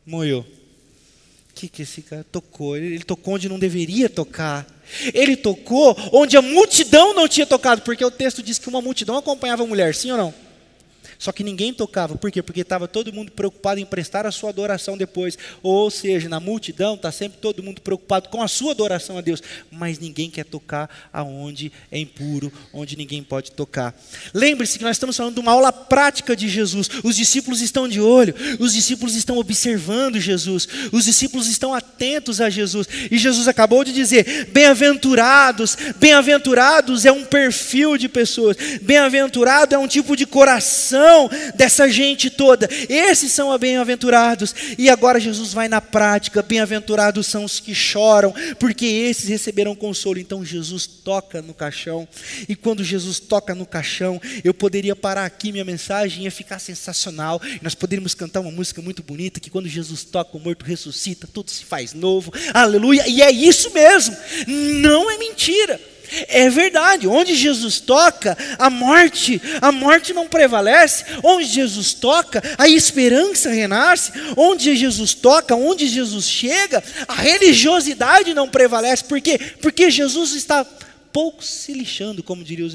[0.07, 0.43] Moiou.
[0.43, 2.77] O que, que esse cara tocou?
[2.77, 4.67] Ele, ele tocou onde não deveria tocar.
[5.13, 9.17] Ele tocou onde a multidão não tinha tocado, porque o texto diz que uma multidão
[9.17, 10.46] acompanhava a mulher, sim ou não?
[11.19, 12.43] Só que ninguém tocava, por quê?
[12.43, 15.39] Porque estava todo mundo preocupado em prestar a sua adoração depois.
[15.63, 19.43] Ou seja, na multidão está sempre todo mundo preocupado com a sua adoração a Deus,
[19.71, 23.95] mas ninguém quer tocar aonde é impuro, onde ninguém pode tocar.
[24.35, 26.89] Lembre-se que nós estamos falando de uma aula prática de Jesus.
[27.03, 32.51] Os discípulos estão de olho, os discípulos estão observando Jesus, os discípulos estão atentos a
[32.51, 32.87] Jesus.
[33.11, 39.89] E Jesus acabou de dizer: bem-aventurados, bem-aventurados é um perfil de pessoas, bem-aventurado é um
[39.89, 41.06] tipo de coração
[41.55, 42.69] dessa gente toda.
[42.89, 44.55] Esses são os bem-aventurados.
[44.79, 50.19] E agora Jesus vai na prática: bem-aventurados são os que choram, porque esses receberão consolo.
[50.19, 52.07] Então Jesus toca no caixão.
[52.49, 57.41] E quando Jesus toca no caixão, eu poderia parar aqui minha mensagem ia ficar sensacional.
[57.63, 61.51] Nós poderíamos cantar uma música muito bonita que quando Jesus toca o morto ressuscita, tudo
[61.51, 62.33] se faz novo.
[62.53, 63.07] Aleluia!
[63.09, 64.17] E é isso mesmo.
[64.47, 65.81] Não é mentira.
[66.29, 71.05] É verdade, onde Jesus toca, a morte, a morte não prevalece.
[71.23, 74.13] Onde Jesus toca, a esperança renasce.
[74.37, 79.05] Onde Jesus toca, onde Jesus chega, a religiosidade não prevalece.
[79.05, 79.39] Por quê?
[79.61, 80.67] Porque Jesus está
[81.17, 82.75] pouco se lixando, como diria os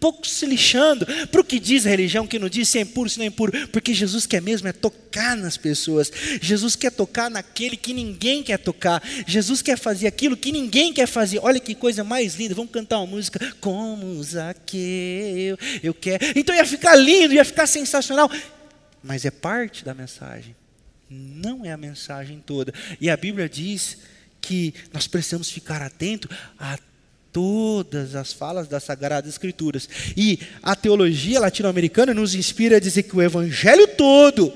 [0.00, 1.04] pouco se lixando.
[1.26, 3.28] Para o que diz a religião, que não diz se é impuro, se não é
[3.28, 8.42] impuro, porque Jesus quer mesmo é tocar nas pessoas, Jesus quer tocar naquele que ninguém
[8.42, 11.38] quer tocar, Jesus quer fazer aquilo que ninguém quer fazer.
[11.40, 13.38] Olha que coisa mais linda, vamos cantar uma música.
[13.60, 16.24] Como Zaqueu, eu quero.
[16.34, 18.30] Então ia ficar lindo, ia ficar sensacional,
[19.04, 20.56] mas é parte da mensagem,
[21.10, 22.72] não é a mensagem toda.
[22.98, 23.98] E a Bíblia diz
[24.40, 26.26] que nós precisamos ficar atento
[26.58, 26.78] a
[27.32, 29.88] todas as falas das Sagradas Escrituras.
[30.16, 34.52] E a teologia latino-americana nos inspira a dizer que o Evangelho todo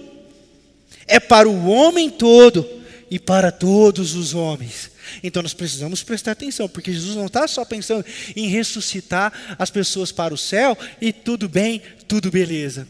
[1.06, 2.68] é para o homem todo
[3.10, 4.90] e para todos os homens.
[5.22, 10.12] Então nós precisamos prestar atenção, porque Jesus não está só pensando em ressuscitar as pessoas
[10.12, 12.88] para o céu e tudo bem, tudo beleza.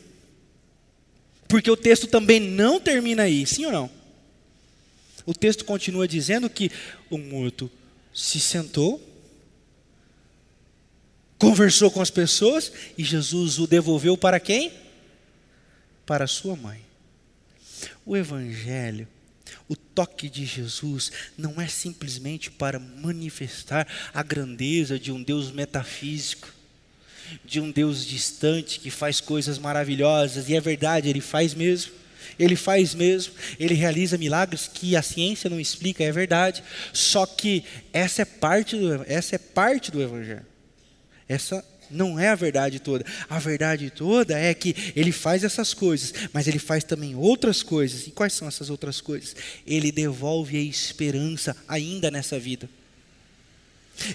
[1.47, 3.91] Porque o texto também não termina aí, sim ou não?
[5.25, 6.71] O texto continua dizendo que
[7.11, 7.71] o morto
[8.13, 9.01] se sentou,
[11.39, 14.73] conversou com as pessoas e Jesus o devolveu para quem?
[16.05, 16.81] Para sua mãe.
[18.05, 19.07] O Evangelho,
[19.69, 26.49] o toque de Jesus, não é simplesmente para manifestar a grandeza de um Deus metafísico,
[27.45, 31.93] de um Deus distante que faz coisas maravilhosas, e é verdade, ele faz mesmo.
[32.39, 36.63] Ele faz mesmo, ele realiza milagres que a ciência não explica, é verdade.
[36.93, 40.45] Só que essa é parte do, essa é parte do evangelho.
[41.29, 43.05] Essa Não é a verdade toda.
[43.29, 48.07] A verdade toda é que ele faz essas coisas, mas ele faz também outras coisas.
[48.09, 49.37] E quais são essas outras coisas?
[49.65, 52.69] Ele devolve a esperança ainda nessa vida.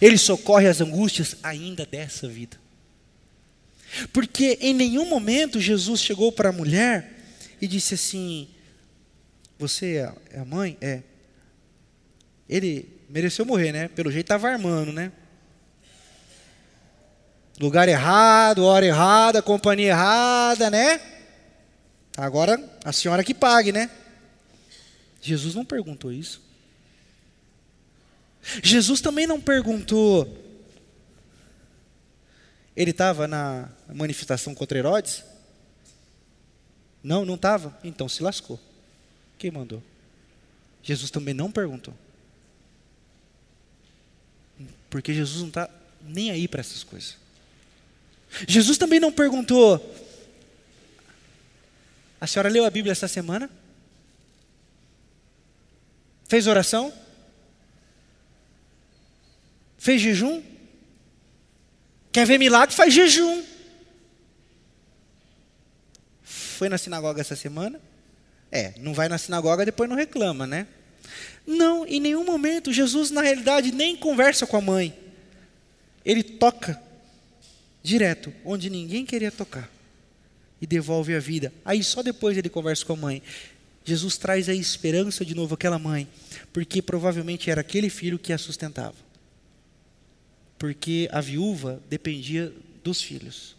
[0.02, 2.58] Ele socorre as angústias ainda dessa vida.
[4.13, 7.19] Porque em nenhum momento Jesus chegou para a mulher
[7.62, 8.47] e disse assim:
[9.58, 9.95] Você
[10.32, 10.78] é a mãe?
[10.82, 11.02] É.
[12.47, 13.88] Ele mereceu morrer, né?
[13.88, 15.12] Pelo jeito estava armando, né?
[17.62, 21.00] Lugar errado, hora errada, companhia errada, né?
[22.17, 23.88] Agora a senhora que pague, né?
[25.21, 26.41] Jesus não perguntou isso.
[28.63, 30.28] Jesus também não perguntou.
[32.76, 35.24] Ele estava na manifestação contra Herodes?
[37.04, 37.78] Não, não estava?
[37.84, 38.60] Então se lascou.
[39.38, 39.84] Quem mandou?
[40.82, 41.93] Jesus também não perguntou.
[44.89, 45.69] Porque Jesus não está
[46.02, 47.21] nem aí para essas coisas.
[48.48, 49.80] Jesus também não perguntou:
[52.20, 53.50] A senhora leu a Bíblia essa semana?
[56.28, 56.94] Fez oração?
[59.78, 60.41] Fez jejum?
[62.12, 62.76] Quer ver milagre?
[62.76, 63.44] Faz jejum.
[66.24, 67.82] Foi na sinagoga essa semana?
[68.52, 70.67] É, não vai na sinagoga depois não reclama, né?
[71.46, 74.98] Não, em nenhum momento Jesus na realidade nem conversa com a mãe.
[76.06, 76.82] Ele toca
[77.84, 79.70] direto, onde ninguém queria tocar,
[80.62, 81.52] e devolve a vida.
[81.65, 83.24] Aí só depois ele conversa com a mãe.
[83.84, 86.08] Jesus traz a esperança de novo àquela mãe,
[86.54, 88.96] porque provavelmente era aquele filho que a sustentava.
[90.60, 93.56] Porque a viúva dependia dos filhos.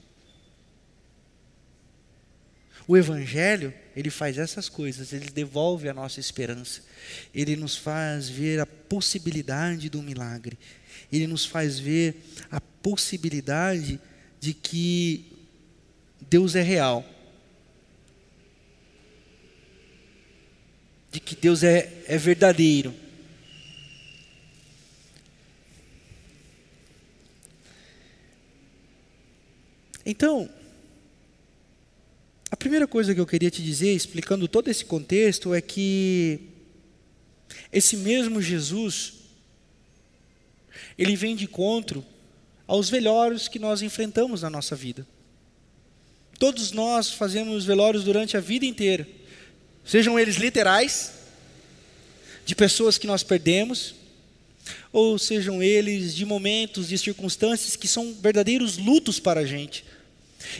[2.86, 6.82] O Evangelho, ele faz essas coisas, ele devolve a nossa esperança,
[7.34, 10.58] ele nos faz ver a possibilidade do milagre,
[11.10, 12.16] ele nos faz ver
[12.50, 14.00] a possibilidade
[14.42, 15.24] de que
[16.20, 17.08] Deus é real.
[21.12, 22.92] De que Deus é, é verdadeiro.
[30.04, 30.50] Então,
[32.50, 36.40] a primeira coisa que eu queria te dizer, explicando todo esse contexto, é que
[37.72, 39.12] esse mesmo Jesus,
[40.98, 42.04] ele vem de encontro
[42.72, 45.06] aos velórios que nós enfrentamos na nossa vida.
[46.38, 49.06] Todos nós fazemos velórios durante a vida inteira,
[49.84, 51.12] sejam eles literais,
[52.46, 53.94] de pessoas que nós perdemos,
[54.90, 59.84] ou sejam eles de momentos, de circunstâncias que são verdadeiros lutos para a gente.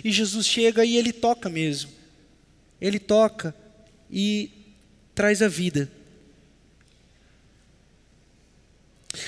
[0.04, 1.92] E Jesus chega e ele toca mesmo.
[2.78, 3.54] Ele toca
[4.10, 4.50] e
[5.14, 5.90] traz a vida.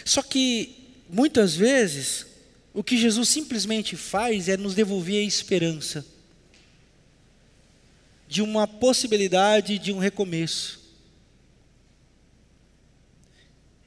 [0.04, 0.76] Só que
[1.08, 2.33] muitas vezes
[2.74, 6.04] o que Jesus simplesmente faz é nos devolver a esperança
[8.26, 10.82] de uma possibilidade de um recomeço.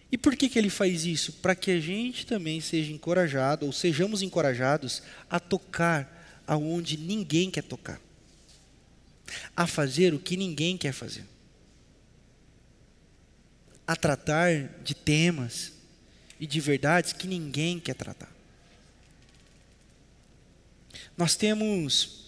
[0.09, 1.33] E por que, que ele faz isso?
[1.33, 7.63] Para que a gente também seja encorajado, ou sejamos encorajados a tocar aonde ninguém quer
[7.63, 7.99] tocar,
[9.53, 11.25] a fazer o que ninguém quer fazer,
[13.85, 14.49] a tratar
[14.81, 15.73] de temas
[16.39, 18.36] e de verdades que ninguém quer tratar.
[21.17, 22.27] Nós temos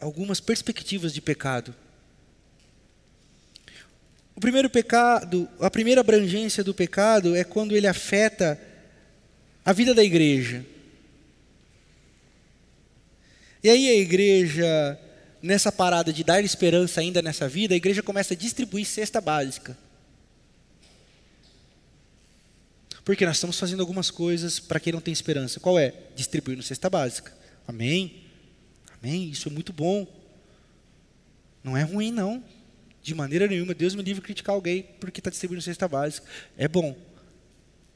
[0.00, 1.74] algumas perspectivas de pecado.
[4.36, 8.58] O primeiro pecado, a primeira abrangência do pecado é quando ele afeta
[9.64, 10.64] a vida da igreja.
[13.62, 14.98] E aí a igreja,
[15.42, 19.76] nessa parada de dar esperança ainda nessa vida, a igreja começa a distribuir cesta básica.
[23.04, 25.60] Porque nós estamos fazendo algumas coisas para quem não tem esperança.
[25.60, 25.94] Qual é?
[26.14, 27.32] Distribuindo cesta básica.
[27.66, 28.24] Amém?
[29.02, 29.30] Amém?
[29.30, 30.06] Isso é muito bom.
[31.64, 32.42] Não é ruim, não.
[33.02, 33.74] De maneira nenhuma.
[33.74, 36.26] Deus me livre de criticar alguém porque está distribuindo cesta básica.
[36.56, 36.96] É bom.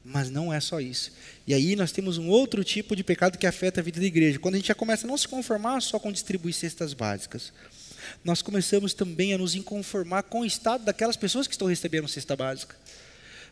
[0.03, 1.11] Mas não é só isso.
[1.47, 4.37] E aí nós temos um outro tipo de pecado que afeta a vida da igreja.
[4.37, 7.51] Quando a gente já começa a não se conformar só com distribuir cestas básicas,
[8.23, 12.35] nós começamos também a nos inconformar com o estado daquelas pessoas que estão recebendo cesta
[12.35, 12.75] básica.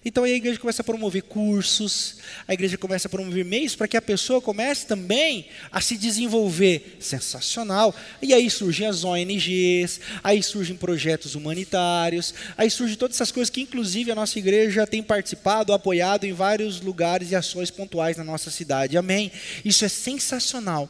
[0.05, 3.87] Então aí a igreja começa a promover cursos, a igreja começa a promover meios para
[3.87, 6.97] que a pessoa comece também a se desenvolver.
[6.99, 7.95] Sensacional.
[8.21, 13.61] E aí surgem as ONGs, aí surgem projetos humanitários, aí surgem todas essas coisas que
[13.61, 18.51] inclusive a nossa igreja tem participado, apoiado em vários lugares e ações pontuais na nossa
[18.51, 18.97] cidade.
[18.97, 19.31] Amém.
[19.63, 20.89] Isso é sensacional.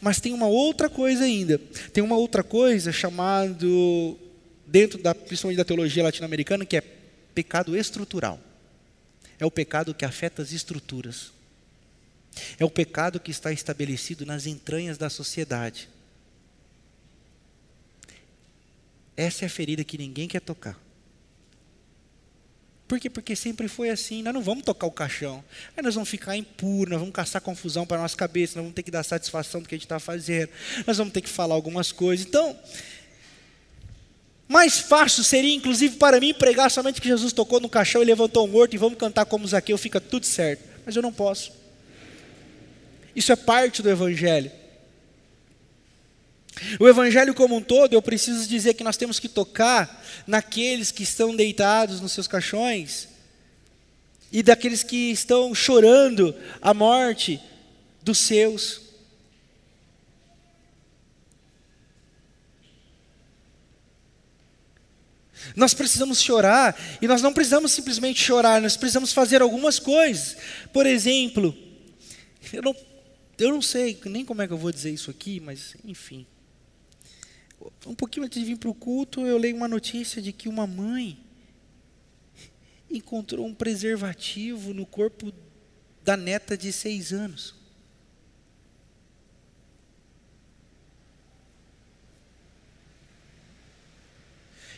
[0.00, 1.60] Mas tem uma outra coisa ainda.
[1.92, 4.18] Tem uma outra coisa chamado
[4.66, 6.82] dentro da principalmente da teologia latino-americana que é
[7.34, 8.40] pecado estrutural
[9.38, 11.32] é o pecado que afeta as estruturas.
[12.58, 15.88] É o pecado que está estabelecido nas entranhas da sociedade.
[19.16, 20.78] Essa é a ferida que ninguém quer tocar.
[22.86, 23.08] Por quê?
[23.08, 24.22] Porque sempre foi assim.
[24.22, 25.42] Nós não vamos tocar o caixão.
[25.76, 28.82] Aí nós vamos ficar impuros, nós vamos caçar confusão para nossa cabeça, nós vamos ter
[28.82, 30.50] que dar satisfação do que a gente está fazendo,
[30.86, 32.26] nós vamos ter que falar algumas coisas.
[32.26, 32.58] Então,
[34.48, 38.44] mais fácil seria, inclusive, para mim, pregar somente que Jesus tocou no caixão e levantou
[38.44, 40.62] o morto e vamos cantar como Zaqueu, fica tudo certo.
[40.84, 41.52] Mas eu não posso.
[43.16, 44.50] Isso é parte do Evangelho.
[46.78, 51.02] O Evangelho como um todo, eu preciso dizer que nós temos que tocar naqueles que
[51.02, 53.08] estão deitados nos seus caixões
[54.30, 57.40] e daqueles que estão chorando a morte
[58.02, 58.83] dos seus.
[65.54, 70.36] Nós precisamos chorar e nós não precisamos simplesmente chorar, nós precisamos fazer algumas coisas.
[70.72, 71.56] Por exemplo,
[72.52, 72.76] eu não,
[73.38, 76.26] eu não sei nem como é que eu vou dizer isso aqui, mas enfim
[77.86, 80.66] um pouquinho antes de vir para o culto, eu leio uma notícia de que uma
[80.66, 81.18] mãe
[82.90, 85.32] encontrou um preservativo no corpo
[86.02, 87.54] da neta de seis anos.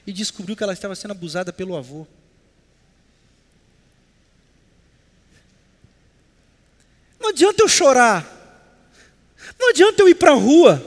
[0.07, 2.07] E descobriu que ela estava sendo abusada pelo avô.
[7.19, 8.25] Não adianta eu chorar.
[9.59, 10.81] Não adianta eu ir para a rua.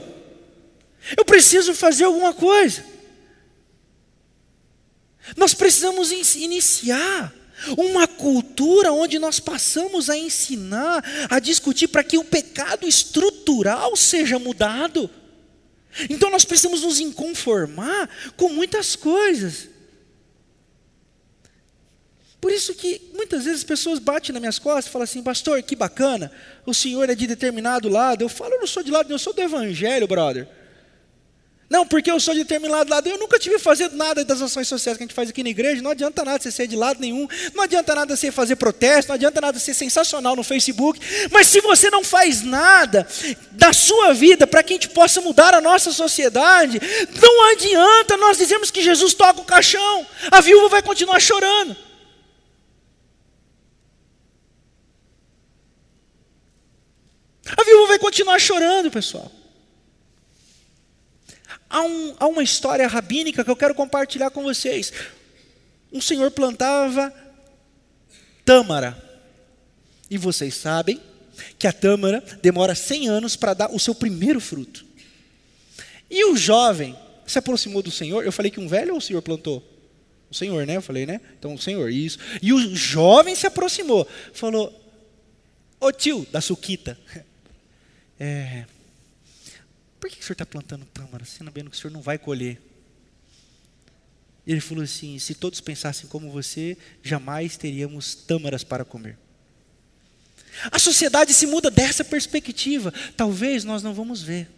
[1.16, 2.84] Eu preciso fazer alguma coisa.
[5.36, 7.32] Nós precisamos iniciar
[7.76, 14.38] uma cultura onde nós passamos a ensinar, a discutir para que o pecado estrutural seja
[14.38, 15.10] mudado.
[16.08, 19.68] Então nós precisamos nos inconformar com muitas coisas.
[22.40, 25.62] Por isso que muitas vezes as pessoas batem nas minhas costas e falam assim, pastor,
[25.62, 26.32] que bacana,
[26.64, 28.22] o senhor é de determinado lado.
[28.22, 30.48] Eu falo, eu não sou de lado, eu sou do evangelho, brother.
[31.70, 33.08] Não, porque eu sou de determinado lado.
[33.08, 35.80] Eu nunca tive fazendo nada das ações sociais que a gente faz aqui na igreja.
[35.80, 37.28] Não adianta nada você ser de lado nenhum.
[37.54, 39.10] Não adianta nada você fazer protesto.
[39.10, 40.98] Não adianta nada ser sensacional no Facebook.
[41.30, 43.06] Mas se você não faz nada
[43.52, 46.80] da sua vida para que a gente possa mudar a nossa sociedade,
[47.22, 50.04] não adianta nós dizermos que Jesus toca o caixão.
[50.32, 51.76] A viúva vai continuar chorando.
[57.56, 59.30] A viúva vai continuar chorando, pessoal.
[61.68, 64.92] Há, um, há uma história rabínica que eu quero compartilhar com vocês.
[65.92, 67.12] Um senhor plantava
[68.44, 68.96] tâmara.
[70.10, 71.00] E vocês sabem
[71.58, 74.84] que a tâmara demora 100 anos para dar o seu primeiro fruto.
[76.10, 78.24] E o jovem se aproximou do Senhor.
[78.24, 79.64] Eu falei que um velho ou o Senhor plantou?
[80.28, 80.76] O Senhor, né?
[80.76, 81.20] Eu falei, né?
[81.38, 82.18] Então, o Senhor, isso.
[82.42, 84.06] E o jovem se aproximou.
[84.32, 84.72] Falou,
[85.80, 86.98] ô tio, da suquita.
[88.22, 88.66] É,
[90.00, 92.60] por que o senhor está plantando tâmara, sabendo que o senhor não vai colher?
[94.46, 99.18] Ele falou assim: se todos pensassem como você, jamais teríamos tâmaras para comer.
[100.72, 102.92] A sociedade se muda dessa perspectiva.
[103.16, 104.48] Talvez nós não vamos ver.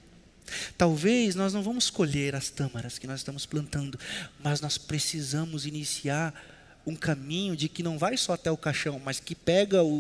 [0.77, 3.99] Talvez nós não vamos colher as tâmaras que nós estamos plantando,
[4.43, 6.35] mas nós precisamos iniciar
[6.87, 9.99] um caminho de que não vai só até o caixão, mas que pega o,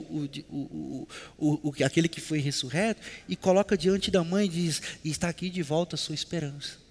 [0.51, 5.29] o, o, o, aquele que foi ressurreto e coloca diante da mãe e diz: está
[5.29, 6.83] aqui de volta a sua esperança.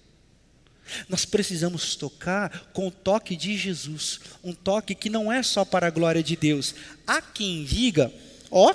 [1.08, 5.86] Nós precisamos tocar com o toque de Jesus, um toque que não é só para
[5.86, 6.74] a glória de Deus.
[7.06, 8.12] Há quem diga,
[8.50, 8.74] ó,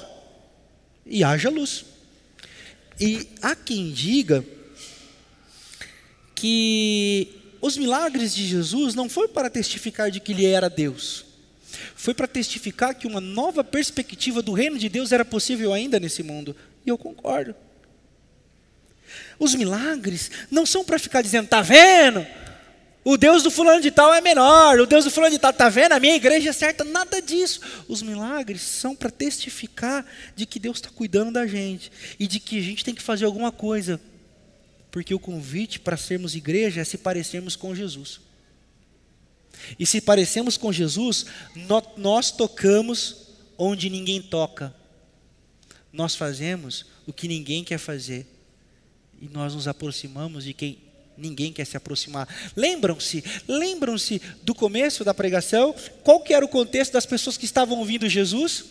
[1.06, 1.86] e haja luz.
[3.00, 4.44] E há quem diga
[6.34, 11.26] que os milagres de Jesus não foi para testificar de que ele era Deus.
[11.96, 16.24] Foi para testificar que uma nova perspectiva do reino de Deus era possível ainda nesse
[16.24, 16.56] mundo.
[16.86, 17.54] E eu concordo.
[19.38, 22.26] Os milagres não são para ficar dizendo, tá vendo?
[23.04, 25.70] O Deus do fulano de tal é menor, o Deus do fulano de tal, tá
[25.70, 25.94] vendo?
[25.94, 27.62] A minha igreja é certa, nada disso.
[27.88, 32.60] Os milagres são para testificar de que Deus está cuidando da gente e de que
[32.60, 34.00] a gente tem que fazer alguma coisa
[34.92, 38.20] porque o convite para sermos igreja é se parecermos com Jesus.
[39.78, 41.26] E se parecemos com Jesus,
[41.98, 44.74] nós tocamos onde ninguém toca.
[45.92, 48.28] Nós fazemos o que ninguém quer fazer.
[49.20, 50.78] E nós nos aproximamos de quem
[51.18, 52.28] ninguém quer se aproximar.
[52.56, 55.76] Lembram-se, lembram-se do começo da pregação?
[56.04, 58.66] Qual que era o contexto das pessoas que estavam ouvindo Jesus?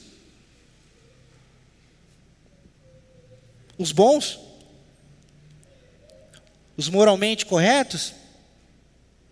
[3.76, 4.45] Os bons?
[6.76, 8.12] Os moralmente corretos?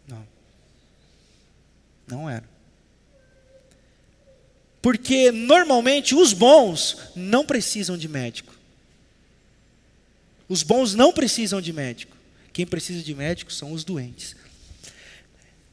[0.08, 0.26] Não.
[2.06, 2.48] Não eram.
[4.80, 8.54] Porque normalmente os bons não precisam de médico.
[10.48, 12.16] Os bons não precisam de médico.
[12.52, 14.36] Quem precisa de médico são os doentes.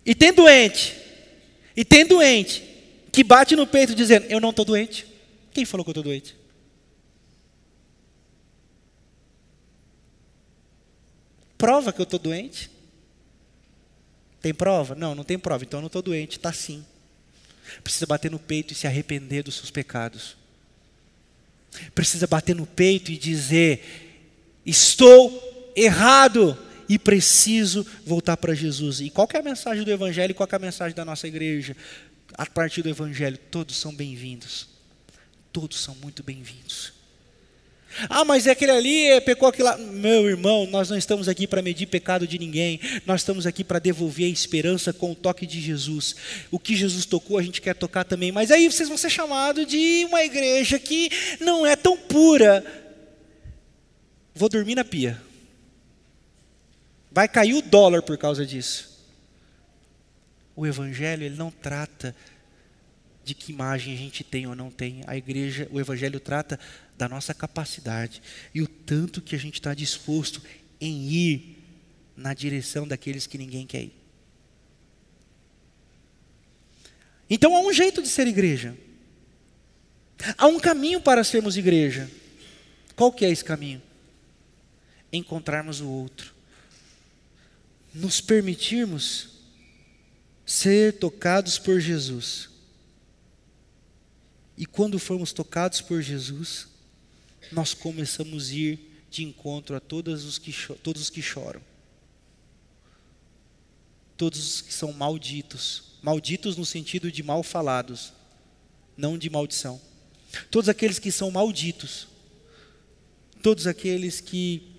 [0.05, 0.95] E tem doente,
[1.75, 2.63] e tem doente
[3.11, 5.05] que bate no peito dizendo: Eu não estou doente.
[5.53, 6.35] Quem falou que eu estou doente?
[11.61, 12.71] Prova que eu estou doente.
[14.41, 14.95] Tem prova?
[14.95, 15.63] Não, não tem prova.
[15.63, 16.37] Então eu não estou doente.
[16.37, 16.83] Está sim.
[17.83, 20.35] Precisa bater no peito e se arrepender dos seus pecados.
[21.93, 23.85] Precisa bater no peito e dizer:
[24.65, 26.57] Estou errado
[26.89, 28.99] e preciso voltar para Jesus.
[28.99, 31.77] E qual é a mensagem do Evangelho qual é a mensagem da nossa igreja?
[32.33, 34.67] A partir do Evangelho, todos são bem-vindos.
[35.53, 37.00] Todos são muito bem-vindos.
[38.09, 39.77] Ah, mas é aquele ali é, pecou aquilo lá.
[39.77, 42.79] Meu irmão, nós não estamos aqui para medir pecado de ninguém.
[43.05, 46.15] Nós estamos aqui para devolver a esperança com o toque de Jesus.
[46.49, 48.31] O que Jesus tocou, a gente quer tocar também.
[48.31, 52.63] Mas aí vocês vão ser chamados de uma igreja que não é tão pura.
[54.33, 55.21] Vou dormir na pia.
[57.11, 58.89] Vai cair o dólar por causa disso.
[60.55, 62.15] O evangelho, ele não trata
[63.23, 65.03] de que imagem a gente tem ou não tem.
[65.07, 66.59] A igreja, o evangelho trata
[66.97, 68.21] da nossa capacidade
[68.53, 70.41] e o tanto que a gente está disposto
[70.79, 71.57] em ir
[72.15, 74.01] na direção daqueles que ninguém quer ir.
[77.29, 78.75] Então há um jeito de ser igreja.
[80.37, 82.09] Há um caminho para sermos igreja.
[82.95, 83.81] Qual que é esse caminho?
[85.11, 86.33] Encontrarmos o outro.
[87.93, 89.29] Nos permitirmos
[90.45, 92.50] ser tocados por Jesus.
[94.61, 96.67] E quando formos tocados por Jesus,
[97.51, 100.53] nós começamos a ir de encontro a todos os que,
[100.83, 101.59] todos os que choram.
[104.15, 105.95] Todos os que são malditos.
[106.03, 108.13] Malditos no sentido de mal falados,
[108.95, 109.81] não de maldição.
[110.51, 112.07] Todos aqueles que são malditos.
[113.41, 114.75] Todos aqueles que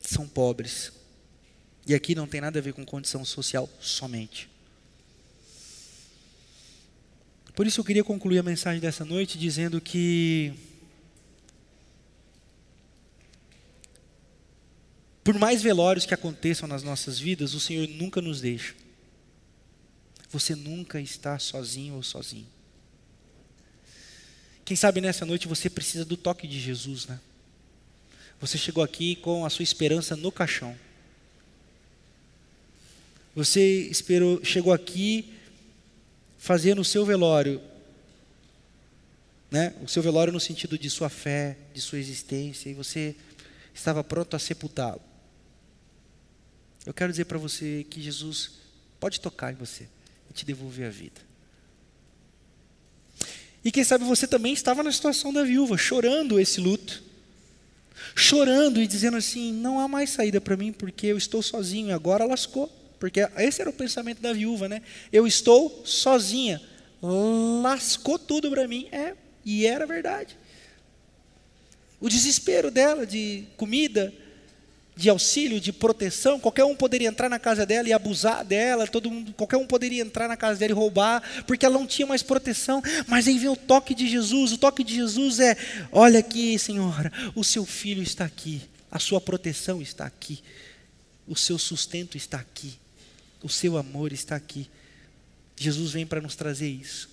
[0.00, 0.90] são pobres.
[1.86, 4.57] E aqui não tem nada a ver com condição social somente.
[7.58, 10.54] Por isso eu queria concluir a mensagem dessa noite dizendo que
[15.24, 18.76] por mais velórios que aconteçam nas nossas vidas, o Senhor nunca nos deixa.
[20.30, 22.46] Você nunca está sozinho ou sozinho.
[24.64, 27.18] Quem sabe nessa noite você precisa do toque de Jesus, né?
[28.40, 30.78] Você chegou aqui com a sua esperança no caixão.
[33.34, 35.34] Você esperou, chegou aqui
[36.38, 37.60] fazia no seu velório,
[39.50, 39.74] né?
[39.82, 43.14] o seu velório no sentido de sua fé, de sua existência, e você
[43.74, 45.02] estava pronto a sepultá-lo.
[46.86, 48.52] Eu quero dizer para você que Jesus
[48.98, 49.88] pode tocar em você
[50.30, 51.20] e te devolver a vida.
[53.64, 57.02] E quem sabe você também estava na situação da viúva, chorando esse luto,
[58.14, 62.24] chorando e dizendo assim: não há mais saída para mim porque eu estou sozinho, agora
[62.24, 62.72] lascou.
[62.98, 64.82] Porque esse era o pensamento da viúva, né?
[65.12, 66.60] Eu estou sozinha.
[67.62, 68.88] Lascou tudo para mim.
[68.90, 70.36] É, e era verdade.
[72.00, 74.12] O desespero dela de comida,
[74.98, 79.08] de auxílio, de proteção, qualquer um poderia entrar na casa dela e abusar dela, todo
[79.10, 82.22] mundo, qualquer um poderia entrar na casa dela e roubar, porque ela não tinha mais
[82.22, 82.82] proteção.
[83.06, 84.52] Mas aí vem o toque de Jesus.
[84.52, 85.56] O toque de Jesus é:
[85.92, 90.42] olha aqui, senhora, o seu filho está aqui, a sua proteção está aqui,
[91.28, 92.76] o seu sustento está aqui.
[93.42, 94.68] O seu amor está aqui.
[95.56, 97.08] Jesus vem para nos trazer isso.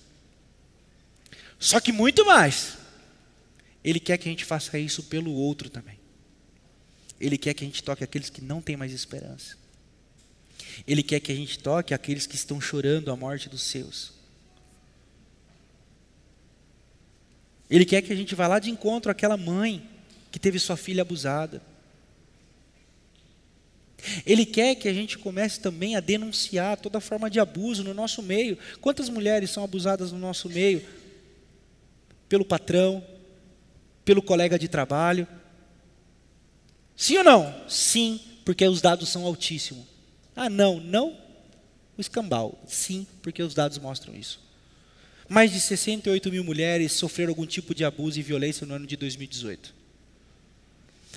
[1.58, 2.78] Só que muito mais.
[3.82, 5.98] Ele quer que a gente faça isso pelo outro também.
[7.20, 9.56] Ele quer que a gente toque aqueles que não têm mais esperança.
[10.86, 14.12] Ele quer que a gente toque aqueles que estão chorando a morte dos seus.
[17.70, 19.88] Ele quer que a gente vá lá de encontro àquela mãe
[20.30, 21.62] que teve sua filha abusada.
[24.24, 28.22] Ele quer que a gente comece também a denunciar toda forma de abuso no nosso
[28.22, 28.58] meio.
[28.80, 30.84] Quantas mulheres são abusadas no nosso meio?
[32.28, 33.04] Pelo patrão,
[34.04, 35.26] pelo colega de trabalho.
[36.94, 37.54] Sim ou não?
[37.68, 39.84] Sim, porque os dados são altíssimos.
[40.34, 41.16] Ah, não, não
[41.96, 42.62] o escambau.
[42.66, 44.40] Sim, porque os dados mostram isso.
[45.28, 48.96] Mais de 68 mil mulheres sofreram algum tipo de abuso e violência no ano de
[48.96, 49.74] 2018.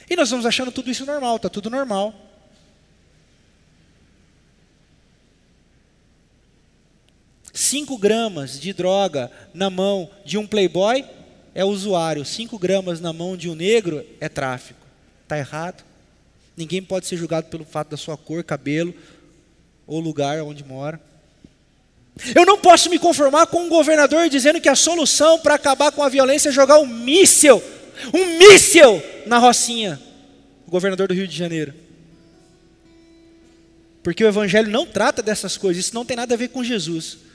[0.09, 2.28] E nós vamos achando tudo isso normal, está tudo normal.
[7.59, 11.03] 5 gramas de droga na mão de um playboy
[11.53, 14.79] é usuário, 5 gramas na mão de um negro é tráfico.
[15.23, 15.83] Está errado.
[16.55, 18.95] Ninguém pode ser julgado pelo fato da sua cor, cabelo
[19.85, 21.01] ou lugar onde mora.
[22.33, 26.01] Eu não posso me conformar com um governador dizendo que a solução para acabar com
[26.01, 27.61] a violência é jogar um míssil,
[28.13, 30.01] um míssil na Rocinha.
[30.65, 31.73] O governador do Rio de Janeiro.
[34.01, 37.27] Porque o evangelho não trata dessas coisas, isso não tem nada a ver com Jesus.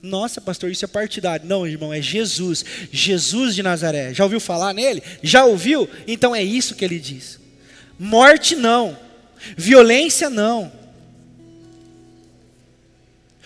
[0.00, 1.46] Nossa, pastor, isso é partidário.
[1.46, 2.64] Não, irmão, é Jesus.
[2.92, 4.14] Jesus de Nazaré.
[4.14, 5.02] Já ouviu falar nele?
[5.22, 5.88] Já ouviu?
[6.06, 7.38] Então é isso que ele diz.
[7.98, 8.96] Morte não.
[9.56, 10.72] Violência não.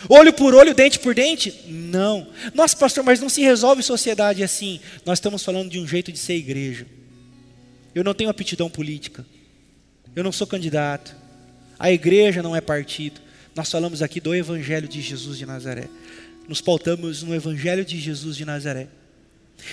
[0.08, 1.64] Olho por olho, dente por dente?
[1.68, 2.26] Não.
[2.54, 4.80] Nossa, pastor, mas não se resolve sociedade assim.
[5.06, 6.86] Nós estamos falando de um jeito de ser igreja.
[7.94, 9.24] Eu não tenho aptidão política.
[10.14, 11.14] Eu não sou candidato.
[11.78, 13.20] A igreja não é partido.
[13.54, 15.88] Nós falamos aqui do Evangelho de Jesus de Nazaré.
[16.52, 18.86] Nos pautamos no Evangelho de Jesus de Nazaré.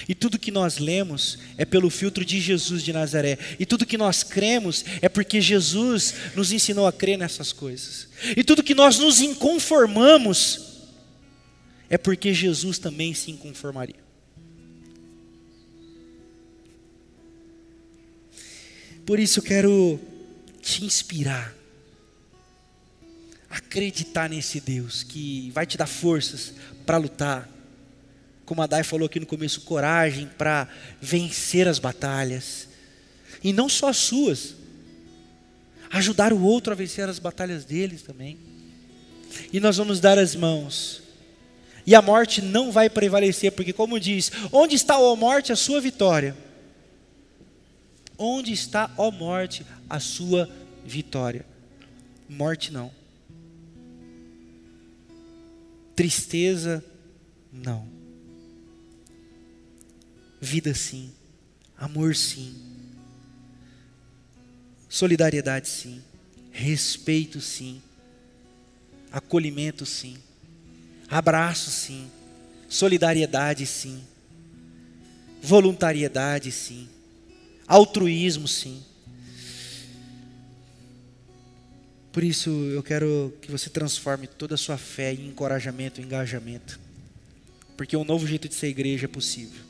[0.08, 3.38] E tudo que nós lemos é pelo filtro de Jesus de Nazaré.
[3.60, 8.08] E tudo que nós cremos é porque Jesus nos ensinou a crer nessas coisas.
[8.34, 10.88] E tudo que nós nos inconformamos
[11.90, 14.00] é porque Jesus também se inconformaria.
[19.06, 20.00] Por isso eu quero
[20.62, 21.59] te inspirar
[23.50, 26.54] acreditar nesse Deus que vai te dar forças
[26.86, 27.50] para lutar
[28.50, 30.68] como a Dai falou aqui no começo, coragem para
[31.00, 32.68] vencer as batalhas.
[33.44, 34.56] E não só as suas.
[35.92, 38.40] Ajudar o outro a vencer as batalhas deles também.
[39.54, 41.04] E nós vamos dar as mãos.
[41.86, 45.80] E a morte não vai prevalecer, porque, como diz, onde está, ó morte, a sua
[45.80, 46.36] vitória?
[48.18, 50.50] Onde está, ó morte, a sua
[50.84, 51.46] vitória?
[52.28, 52.90] Morte não.
[56.00, 56.82] Tristeza,
[57.52, 57.86] não.
[60.40, 61.12] Vida sim,
[61.78, 62.56] amor sim,
[64.88, 66.02] solidariedade sim,
[66.54, 67.82] respeito sim,
[69.12, 70.18] acolhimento sim,
[71.10, 72.10] abraço sim,
[72.70, 74.02] solidariedade sim,
[75.44, 76.88] voluntariedade sim,
[77.68, 78.82] altruísmo sim.
[82.12, 86.80] Por isso eu quero que você transforme toda a sua fé em encorajamento, em engajamento.
[87.78, 89.62] Porque um novo jeito de ser igreja é possível.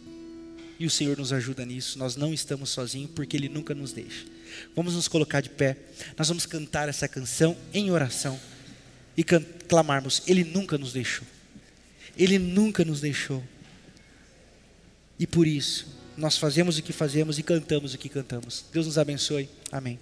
[0.79, 1.99] E o Senhor nos ajuda nisso.
[1.99, 4.25] Nós não estamos sozinhos porque Ele nunca nos deixa.
[4.75, 5.75] Vamos nos colocar de pé.
[6.17, 8.39] Nós vamos cantar essa canção em oração
[9.17, 11.27] e clamarmos: Ele nunca nos deixou.
[12.17, 13.43] Ele nunca nos deixou.
[15.19, 15.87] E por isso,
[16.17, 18.63] nós fazemos o que fazemos e cantamos o que cantamos.
[18.71, 19.49] Deus nos abençoe.
[19.71, 19.99] Amém.